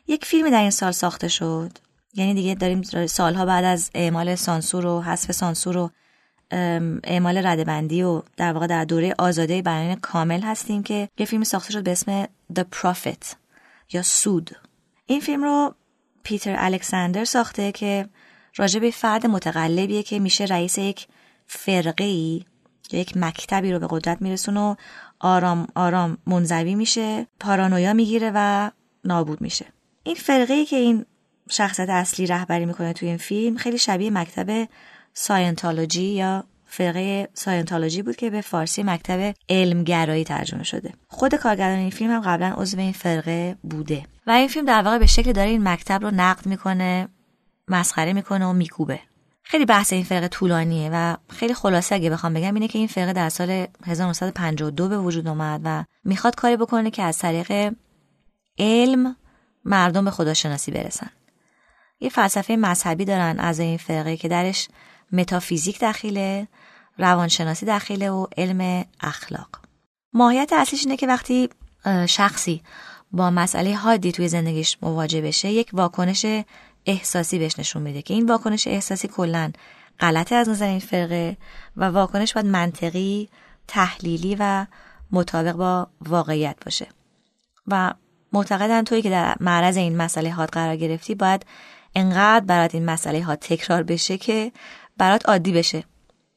[0.07, 1.70] یک فیلمی در این سال ساخته شد.
[2.14, 5.90] یعنی دیگه داریم سالها بعد از اعمال سانسور و حذف سانسور و
[7.04, 11.72] اعمال ردبندی و در واقع در دوره آزاده بیان کامل هستیم که یه فیلم ساخته
[11.72, 13.35] شد به اسم The Prophet
[13.92, 14.50] یا سود.
[15.07, 15.74] این فیلم رو
[16.22, 18.09] پیتر الکساندر ساخته که
[18.57, 21.09] راجع به فرد متقلبیه که میشه رئیس یک
[21.46, 22.44] فرقه ای
[22.92, 24.74] یا یک مکتبی رو به قدرت میرسونه و
[25.20, 28.70] آرام آرام منزوی میشه پارانویا می‌گیره و
[29.04, 29.66] نابود میشه.
[30.02, 31.04] این فرقه ای که این
[31.50, 34.68] شخصیت اصلی رهبری می‌کنه توی این فیلم خیلی شبیه مکتب
[35.14, 40.92] ساینتولوژی یا فرقه ساینتولوژی بود که به فارسی مکتب علمگرایی ترجمه شده.
[41.09, 44.02] خود کارگردان این فیلم هم قبلا عضو این فرقه بوده.
[44.26, 47.09] و این فیلم در واقع به شکل داره این مکتب رو نقد می‌کنه
[47.68, 49.00] مسخره می‌کنه و میکوبه.
[49.50, 53.12] خیلی بحث این فرقه طولانیه و خیلی خلاصه اگه بخوام بگم اینه که این فرقه
[53.12, 57.74] در سال 1952 به وجود اومد و می‌خواد کاری بکنه که از طریق
[58.59, 59.16] علم
[59.64, 61.11] مردم به خداشناسی برسن.
[62.01, 64.68] یه فلسفه مذهبی دارن از این فرقه که درش
[65.12, 66.49] متافیزیک داخله
[66.99, 69.49] روانشناسی داخله و علم اخلاق.
[70.12, 71.49] ماهیت اصلیش اینه که وقتی
[72.07, 72.62] شخصی
[73.12, 76.26] با مسئله حادی توی زندگیش مواجه بشه یک واکنش
[76.87, 79.53] احساسی بهش نشون میده که این واکنش احساسی کلا
[80.01, 81.37] غلطه از نظر این فرقه
[81.76, 83.29] و واکنش باید منطقی
[83.68, 84.66] تحلیلی و
[85.12, 86.87] مطابق با واقعیت باشه.
[87.66, 87.95] و
[88.33, 91.47] معتقدن توی که در معرض این مسئله حاد قرار گرفتی باید
[91.95, 94.53] انقدر برات این مسئله ها تکرار بشه که
[94.97, 95.85] برات عادی بشه.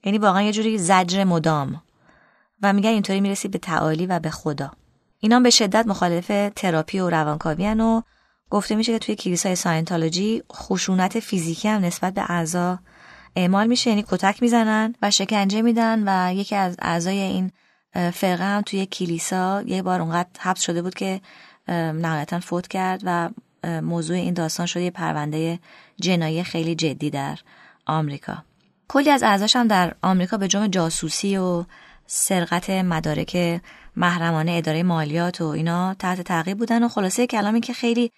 [0.04, 1.82] یعنی واقعا یه جوری زجر مدام.
[2.62, 4.72] و میگن اینطوری می‌رسی به تعالی و به خدا.
[5.20, 8.02] اینا به شدت مخالف تراپی و روانکاوی و
[8.52, 12.80] گفته میشه که توی کلیسای ساینتولوژی خشونت فیزیکی هم نسبت به اعضا
[13.36, 13.90] اعمال میشه.
[13.90, 17.52] یعنی کتک می‌زنن و شکنجه میدن و یکی از اعضای این
[17.94, 21.22] فرقه هم توی کلیسا یه بار اونقدر حبس شده بود که
[21.68, 23.30] نهایتا فوت کرد و
[23.82, 25.60] موضوع این داستان شده یه پرونده
[26.02, 27.38] جنایی خیلی جدی در
[27.86, 28.38] آمریکا.
[28.88, 31.66] کلی از اعضاش هم در آمریکا به جرم جاسوسی و
[32.08, 33.62] سرقت مدارک
[33.96, 38.12] محرمانه اداره مالیات و اینا تحت تعقیب بودن و خلاصه کلامی که خیلی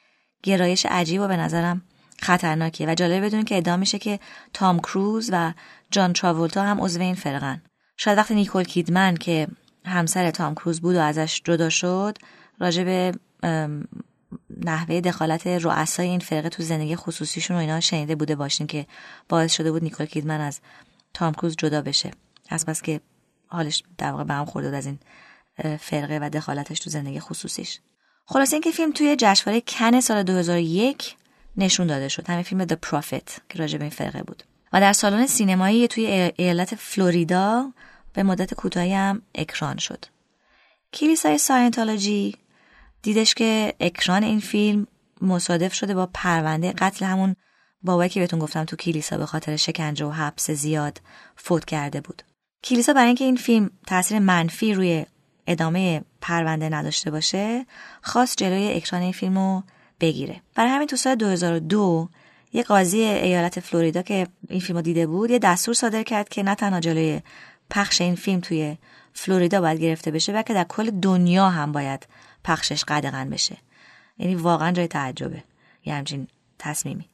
[0.43, 1.81] گرایش عجیب و به نظرم
[2.21, 4.19] خطرناکیه و جالب بدون که ادعا میشه که
[4.53, 5.53] تام کروز و
[5.91, 7.61] جان تراولتا هم عضو این فرقن.
[7.97, 9.47] شاید وقتی نیکول کیدمن که
[9.85, 12.17] همسر تام کروز بود و ازش جدا شد
[12.59, 13.11] راجع به
[14.65, 18.85] نحوه دخالت رؤسای این فرقه تو زندگی خصوصیشون و اینا شنیده بوده باشین که
[19.29, 20.59] باعث شده بود نیکول کیدمن از
[21.13, 22.11] تام کروز جدا بشه.
[22.49, 23.01] از بس که
[23.47, 24.99] حالش در واقع به هم خورده از این
[25.77, 27.79] فرقه و دخالتش تو زندگی خصوصیش.
[28.25, 31.15] خلاصه اینکه فیلم توی جشنواره کن سال 2001
[31.57, 32.29] نشون داده شد.
[32.29, 34.43] همین فیلم The Prophet که راجع به این فرقه بود.
[34.73, 37.71] و در سالن سینمایی توی ایالت فلوریدا
[38.13, 40.05] به مدت کوتاهی هم اکران شد.
[40.93, 42.35] کلیسای ساینتولوژی
[43.01, 44.87] دیدش که اکران این فیلم
[45.21, 47.35] مصادف شده با پرونده قتل همون
[47.83, 51.01] بابایی که بهتون گفتم تو کلیسا به خاطر شکنجه و حبس زیاد
[51.35, 52.23] فوت کرده بود.
[52.63, 55.05] کلیسا برای اینکه این فیلم تاثیر منفی روی
[55.47, 57.65] ادامه پرونده نداشته باشه
[58.01, 59.63] خواست جلوی اکران این فیلم رو
[59.99, 60.41] بگیره.
[60.55, 62.09] برای همین تو سال 2002
[62.53, 66.43] یه قاضی ایالت فلوریدا که این فیلم رو دیده بود یه دستور صادر کرد که
[66.43, 67.21] نه تنها جلوی
[67.69, 68.77] پخش این فیلم توی
[69.13, 72.07] فلوریدا باید گرفته بشه بلکه در کل دنیا هم باید
[72.43, 73.57] پخشش قدغن بشه.
[74.17, 75.43] یعنی واقعا جای تعجبه.
[75.85, 76.27] یه همچین
[76.59, 77.09] تصمیمی.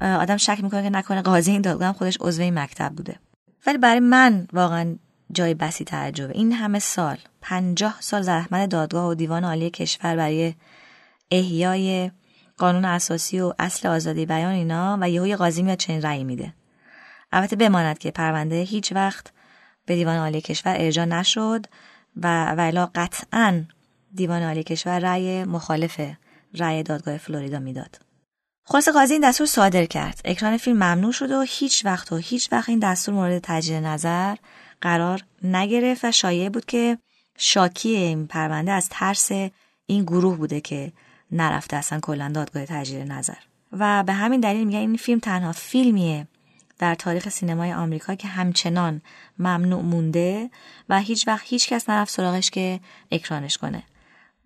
[0.00, 3.16] آدم شک می‌کنه که نکنه قاضی این دادگاه خودش عضو این مکتب بوده.
[3.66, 4.96] ولی برای من واقعا
[5.32, 6.32] جای بسی تعجبه.
[6.34, 10.54] این همه سال پنجاه سال زحمت دادگاه و دیوان عالی کشور برای
[11.30, 12.10] احیای
[12.58, 16.54] قانون اساسی و اصل آزادی بیان اینا و یهو قاضی میاد چنین رأی میده.
[17.32, 19.32] البته بماند که پرونده هیچ وقت
[19.86, 21.66] به دیوان عالی کشور ارجاع نشد
[22.16, 23.64] و ولا قطعا
[24.14, 26.00] دیوان عالی کشور رأی مخالف
[26.54, 28.00] رأی دادگاه فلوریدا می‌داد.
[28.64, 30.20] خلاص قاضی این دستور صادر کرد.
[30.24, 34.34] اکران فیلم ممنوع شد و هیچ وقت و هیچ وقت این دستور مورد تجدید نظر
[34.80, 36.98] قرار نگرفت و شایع بود که
[37.38, 39.30] شاکی این پرونده از ترس
[39.86, 40.92] این گروه بوده که
[41.32, 43.34] نرفته اصلا کلا دادگاه تجدید نظر.
[43.72, 46.28] و به همین دلیل میگن این فیلم تنها فیلمیه
[46.78, 49.00] در تاریخ سینمای آمریکا که همچنان
[49.38, 50.50] ممنوع مونده
[50.88, 52.80] و هیچ وقت هیچ کس نرفت سراغش که
[53.10, 53.82] اکرانش کنه.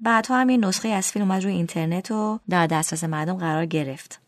[0.01, 4.21] بعدها هم این نسخه از فیلم اومد روی اینترنت و در دسترس مردم قرار گرفت.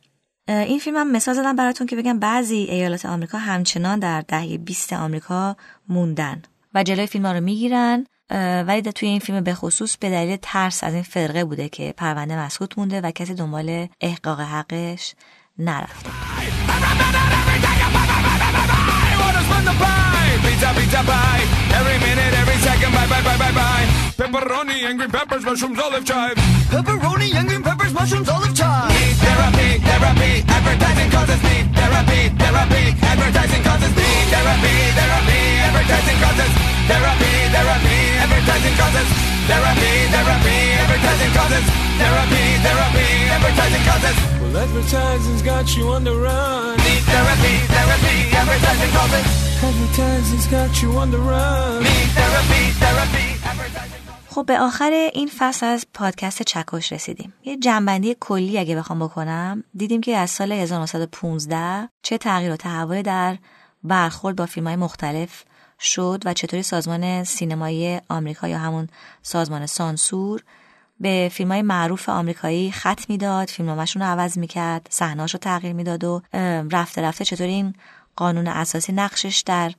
[0.49, 4.93] این فیلم هم مثال زدم براتون که بگم بعضی ایالات آمریکا همچنان در دهه 20
[4.93, 5.57] آمریکا
[5.89, 6.43] موندن
[6.75, 8.07] و جلوی فیلم ها رو می‌گیرن
[8.67, 12.39] ولی توی این فیلم به خصوص به دلیل ترس از این فرقه بوده که پرونده
[12.39, 15.15] مسکوت مونده و کسی دنبال احقاق حقش
[15.59, 16.11] نرفته
[20.45, 21.43] pizza, pizza pie.
[21.79, 23.87] Every minute, every second, bye, bye, bye, bye, bye.
[24.19, 24.75] Pepperoni
[35.89, 36.05] chive.
[36.35, 43.85] Need therapy, therapy, advertising causes need therapy, therapy, advertising causes need therapy, therapy, advertising causes
[43.85, 44.15] therapy, therapy, advertising causes
[44.95, 45.61] therapy,
[46.95, 49.27] therapy, advertising causes therapy, therapy, advertising causes.
[49.63, 51.83] Well, advertising's got you on the run.
[51.89, 54.25] Need therapy, therapy, advertising causes.
[54.35, 59.65] خب به آخر این فصل از پادکست چکش رسیدیم یه جنبندی کلی اگه بخوام بکنم
[59.77, 63.39] دیدیم که از سال 1915 چه تغییر و تحول در
[63.85, 65.45] برخورد با فیلم های مختلف
[65.81, 68.89] شد و چطوری سازمان سینمایی آمریکا یا همون
[69.23, 70.45] سازمان سانسور
[71.01, 76.05] به فیلم های معروف آمریکایی خط می‌داد فیلمنامهشون رو عوض می‌کرد صحنه‌هاش رو تغییر می‌داد
[76.05, 76.23] و
[76.73, 77.75] رفته رفته چطوری این
[78.17, 79.73] قانون اساسی نقشش در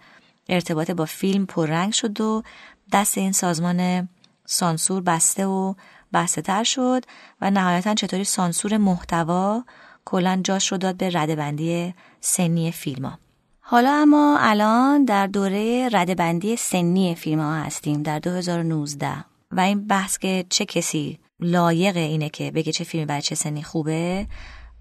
[0.49, 2.43] ارتباط با فیلم پررنگ شد و
[2.91, 4.09] دست این سازمان
[4.45, 5.73] سانسور بسته و
[6.13, 7.05] بسته تر شد
[7.41, 9.63] و نهایتا چطوری سانسور محتوا
[10.05, 13.19] کلا جاش رو داد به ردبندی سنی فیلم ها.
[13.68, 20.18] حالا اما الان در دوره ردبندی سنی فیلم ها هستیم در 2019 و این بحث
[20.18, 24.28] که چه کسی لایق اینه که بگه چه فیلمی برای چه سنی خوبه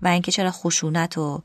[0.03, 1.43] و اینکه چرا خشونت و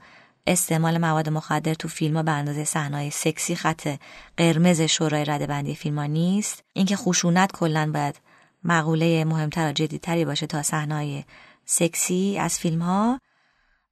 [0.48, 3.96] استعمال مواد مخدر تو فیلم ها به اندازه صحنه‌های سکسی خط
[4.38, 6.64] قرمز شورای ردبندی فیلم ها نیست.
[6.74, 8.16] اینکه خشونت کلا باید
[8.64, 11.24] مقوله مهمتر و جدیتری باشه تا صحنه‌های
[11.66, 13.20] سکسی از فیلم ها.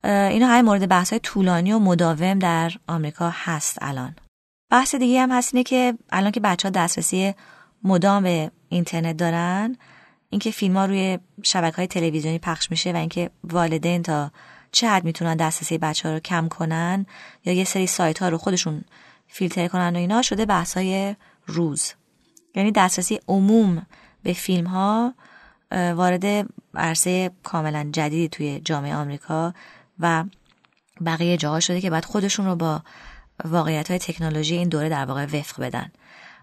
[0.04, 4.16] اینا های مورد بحث های طولانی و مداوم در آمریکا هست الان.
[4.72, 7.34] بحث دیگه هم هست اینه که الان که بچه ها دسترسی
[7.84, 9.76] مدام به اینترنت دارن
[10.30, 14.32] اینکه فیلم ها روی شبکه های تلویزیونی پخش میشه و اینکه والدین تا
[14.72, 17.06] چه حد می‌تونن دسترسی بچه ها رو کم کنن
[17.45, 18.84] یا یه سری سایت ها رو خودشون
[19.28, 21.93] فیلتر کنن و اینا شده بحث های روز.
[22.56, 23.86] یعنی دسترسی عموم
[24.24, 25.14] به فیلم ها
[25.72, 29.54] وارد عرصه کاملا جدیدی توی جامعه آمریکا
[30.00, 30.24] و
[31.06, 32.82] بقیه جاها شده که بعد خودشون رو با
[33.45, 35.91] واقعیت های تکنولوژی این دوره در واقع وفق بدن.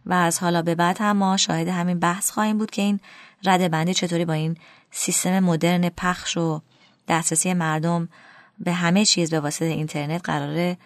[0.06, 3.00] و از حالا به بعد هم ما شاهد همین بحث خواهیم بود که این
[3.44, 4.56] رده بندی چطوری با این
[4.90, 6.60] سیستم مدرن پخش و
[7.08, 8.08] دسترسی مردم
[8.58, 10.76] به همه چیز به واسطه اینترنت قراره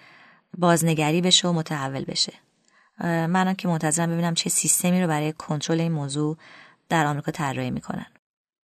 [0.59, 2.33] بازنگری بشه و متحول بشه.
[3.05, 6.37] منم که منتظرم ببینم چه سیستمی رو برای کنترل این موضوع
[6.89, 8.07] در آمریکا طراحی می‌کنن.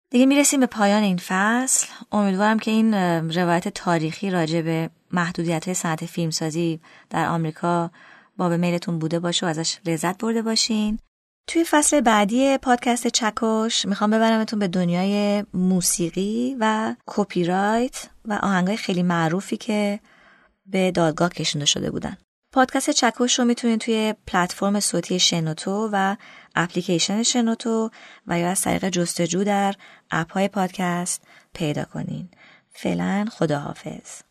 [0.10, 2.94] دیگه می‌رسیم به پایان این فصل امیدوارم که این
[3.32, 6.80] روایت تاریخی راجع به محدودیت صنعت فیلمسازی
[7.10, 7.92] در آمریکا
[8.38, 11.00] با به میلتون بوده باشه و ازش لذت برده باشین
[11.48, 18.78] توی فصل بعدی پادکست چکش می‌خوام ببرمتون به دنیای موسیقی و کپی رایت و آهنگای
[18.78, 20.00] خیلی معروفی که
[20.66, 22.18] به دادگاه کشونده شده بودن.
[22.54, 26.16] پادکست چکش رو می‌تونید توی پلتفرم صوتی شنوتو و
[26.58, 27.90] اپلیکیشن شنوتو
[28.28, 29.76] و یا از طریق جستجو در
[30.12, 31.22] اپ های پادکست
[31.54, 32.30] پیدا کنین.
[32.74, 34.27] فعلا خداحافظ.